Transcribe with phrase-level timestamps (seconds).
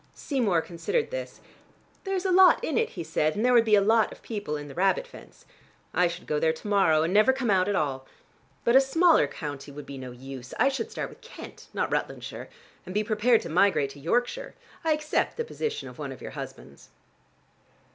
[0.15, 1.41] Seymour considered this.
[2.05, 4.57] "There's a lot in it," he said, "and there would be a lot of people
[4.57, 5.45] in the rabbit fence.
[5.93, 8.07] I should go there to morrow and never come out at all.
[8.63, 10.55] But a smaller county would be no use.
[10.57, 12.49] I should start with Kent, not Rutlandshire,
[12.83, 14.55] and be prepared to migrate to Yorkshire.
[14.83, 16.89] I accept the position of one of your husbands."